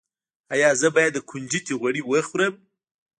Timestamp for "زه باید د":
0.81-1.19